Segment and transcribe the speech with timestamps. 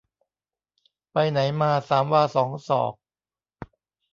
[1.11, 2.93] ไปไหนมาสามวาสองศอก